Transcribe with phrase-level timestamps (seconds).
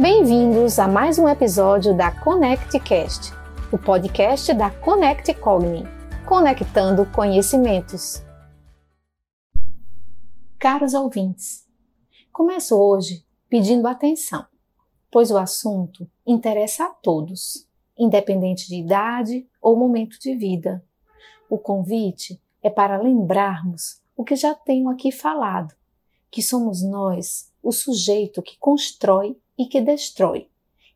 [0.00, 3.32] Bem-vindos a mais um episódio da ConnectCast,
[3.72, 5.82] o podcast da Connect Cogni,
[6.24, 8.22] conectando conhecimentos.
[10.56, 11.66] Caros ouvintes,
[12.32, 14.46] começo hoje pedindo atenção,
[15.10, 17.66] pois o assunto interessa a todos,
[17.98, 20.80] independente de idade ou momento de vida.
[21.50, 25.74] O convite é para lembrarmos o que já tenho aqui falado,
[26.30, 30.48] que somos nós o sujeito que constrói e que destrói,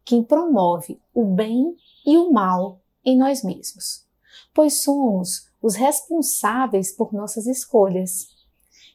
[0.05, 1.77] quem promove o bem
[2.07, 4.07] e o mal em nós mesmos,
[4.55, 8.29] pois somos os responsáveis por nossas escolhas.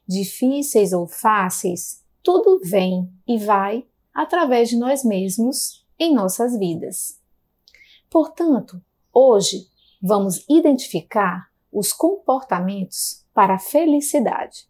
[0.07, 7.19] Difíceis ou fáceis, tudo vem e vai através de nós mesmos em nossas vidas.
[8.09, 8.81] Portanto,
[9.13, 9.69] hoje
[10.01, 14.67] vamos identificar os comportamentos para a felicidade.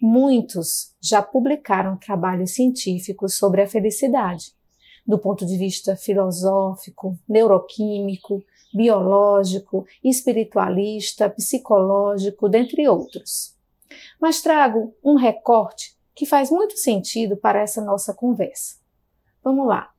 [0.00, 4.54] Muitos já publicaram trabalhos científicos sobre a felicidade,
[5.06, 13.54] do ponto de vista filosófico, neuroquímico, biológico, espiritualista, psicológico, dentre outros.
[14.20, 18.76] Mas trago um recorte que faz muito sentido para essa nossa conversa.
[19.42, 19.90] Vamos lá.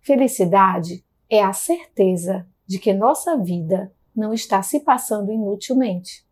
[0.00, 6.26] Felicidade é a certeza de que nossa vida não está se passando inutilmente.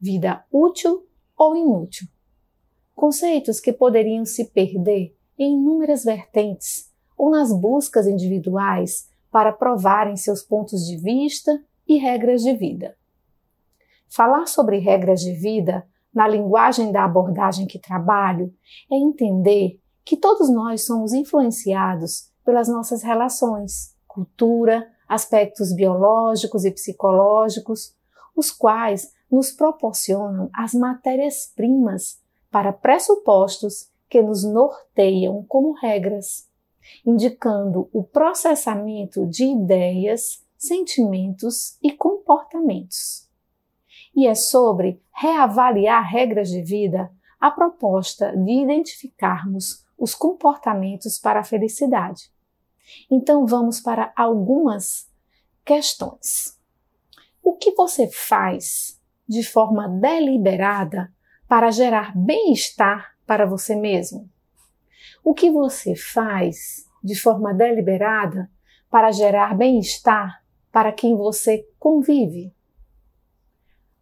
[0.00, 1.06] Vida útil
[1.42, 2.06] ou inútil.
[2.94, 10.42] Conceitos que poderiam se perder em inúmeras vertentes ou nas buscas individuais para provarem seus
[10.42, 11.52] pontos de vista
[11.86, 12.96] e regras de vida.
[14.08, 18.54] Falar sobre regras de vida na linguagem da abordagem que trabalho
[18.90, 27.94] é entender que todos nós somos influenciados pelas nossas relações, cultura, aspectos biológicos e psicológicos,
[28.34, 36.48] os quais nos proporcionam as matérias-primas para pressupostos que nos norteiam como regras,
[37.04, 43.26] indicando o processamento de ideias, sentimentos e comportamentos.
[44.14, 51.44] E é sobre reavaliar regras de vida a proposta de identificarmos os comportamentos para a
[51.44, 52.30] felicidade.
[53.10, 55.08] Então vamos para algumas
[55.64, 56.60] questões.
[57.42, 61.12] O que você faz de forma deliberada
[61.48, 64.30] para gerar bem-estar para você mesmo?
[65.24, 68.48] O que você faz de forma deliberada
[68.88, 72.54] para gerar bem-estar para quem você convive?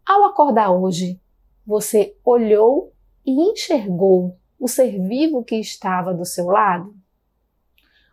[0.05, 1.19] Ao acordar hoje,
[1.67, 2.93] você olhou
[3.25, 6.95] e enxergou o ser vivo que estava do seu lado?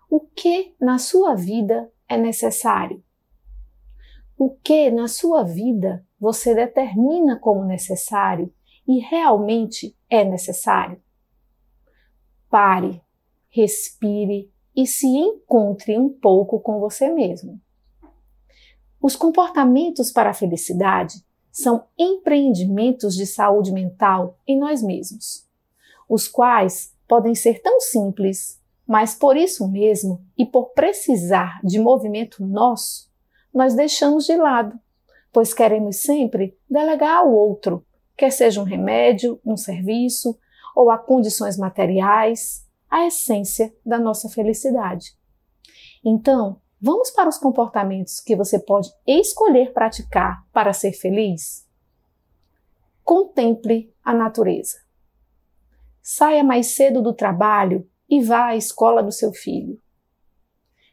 [0.09, 3.03] O que na sua vida é necessário?
[4.39, 8.53] O que na sua vida você determina como necessário
[8.87, 11.01] e realmente é necessário?
[12.47, 13.01] Pare,
[13.49, 17.59] respire e se encontre um pouco com você mesmo.
[19.01, 25.47] Os comportamentos para a felicidade são empreendimentos de saúde mental em nós mesmos,
[26.07, 32.45] os quais podem ser tão simples, mas por isso mesmo e por precisar de movimento
[32.45, 33.06] nosso,
[33.57, 34.79] nós deixamos de lado
[35.37, 37.85] pois queremos sempre delegar ao outro,
[38.15, 40.35] quer seja um remédio, um serviço
[40.75, 45.15] ou a condições materiais, a essência da nossa felicidade.
[46.03, 51.67] Então, vamos para os comportamentos que você pode escolher praticar para ser feliz?
[53.03, 54.77] Contemple a natureza.
[56.01, 59.79] Saia mais cedo do trabalho e vá à escola do seu filho.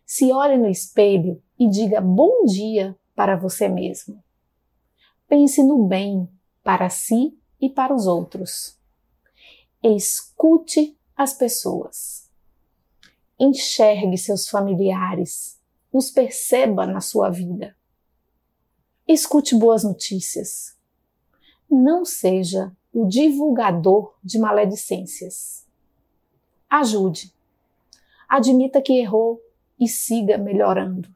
[0.05, 4.23] Se olhe no espelho e diga bom dia para você mesmo.
[5.27, 6.29] Pense no bem
[6.63, 8.79] para si e para os outros.
[9.83, 12.31] Escute as pessoas.
[13.41, 15.59] Enxergue seus familiares.
[15.91, 17.75] Os perceba na sua vida.
[19.09, 20.77] Escute boas notícias.
[21.71, 25.67] Não seja o divulgador de maledicências.
[26.69, 27.33] Ajude.
[28.29, 29.41] Admita que errou
[29.81, 31.09] e siga melhorando.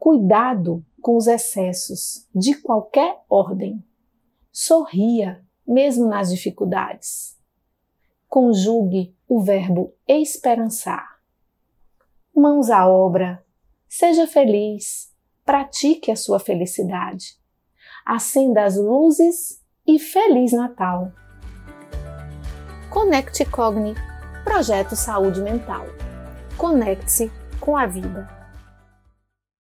[0.00, 3.84] Cuidado com os excessos de qualquer ordem.
[4.50, 7.38] Sorria, mesmo nas dificuldades.
[8.26, 11.20] Conjugue o verbo esperançar.
[12.34, 13.44] Mãos à obra.
[13.86, 15.14] Seja feliz.
[15.44, 17.38] Pratique a sua felicidade.
[18.06, 21.12] Acenda as luzes e Feliz Natal!
[22.88, 23.94] Conecte Cogni
[24.44, 25.84] Projeto Saúde Mental.
[26.56, 27.30] Conecte-se
[27.60, 28.39] com a vida.